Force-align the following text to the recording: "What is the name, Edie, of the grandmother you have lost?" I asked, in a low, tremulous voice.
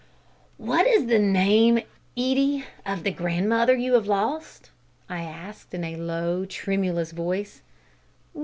"What 0.57 0.87
is 0.87 1.05
the 1.05 1.19
name, 1.19 1.77
Edie, 2.17 2.65
of 2.87 3.03
the 3.03 3.11
grandmother 3.11 3.75
you 3.75 3.93
have 3.93 4.07
lost?" 4.07 4.71
I 5.07 5.21
asked, 5.21 5.75
in 5.75 5.83
a 5.83 5.95
low, 5.95 6.43
tremulous 6.43 7.11
voice. 7.11 7.61